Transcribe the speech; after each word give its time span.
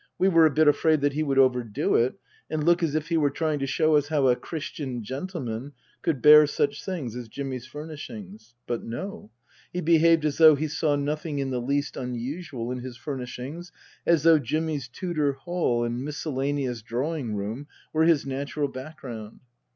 We 0.17 0.29
were 0.29 0.47
a 0.47 0.49
bit 0.49 0.67
afraid 0.67 1.01
that 1.01 1.13
he 1.13 1.21
would 1.21 1.37
overdo 1.37 1.93
it 1.93 2.15
and 2.49 2.63
look 2.63 2.81
as 2.81 2.95
if 2.95 3.09
he 3.09 3.17
were 3.17 3.29
trying 3.29 3.59
to 3.59 3.67
show 3.67 3.95
us 3.95 4.07
how 4.07 4.25
a 4.29 4.35
Christian 4.35 5.03
gentleman 5.03 5.73
could 6.01 6.23
bear 6.23 6.47
such 6.47 6.83
things 6.83 7.15
as 7.15 7.27
Jimmy's 7.29 7.67
furnishings. 7.67 8.55
But 8.65 8.83
no. 8.83 9.29
He 9.71 9.79
behaved 9.79 10.25
as 10.25 10.39
though 10.39 10.55
he 10.55 10.67
saw 10.69 10.95
nothing 10.95 11.37
in 11.37 11.51
the 11.51 11.61
least 11.61 11.97
unusual 11.97 12.71
in 12.71 12.79
his 12.79 12.97
furnish 12.97 13.37
ings, 13.37 13.71
as 14.03 14.23
though 14.23 14.39
Jimmy's 14.39 14.87
Tudor 14.87 15.33
hall 15.33 15.83
and 15.83 16.03
miscellaneous 16.03 16.81
drawing 16.81 17.35
room 17.35 17.67
were 17.93 18.05
his 18.05 18.25
natural 18.25 18.69
background. 18.69 19.41